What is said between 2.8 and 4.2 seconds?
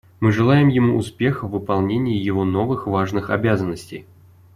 важных обязанностей.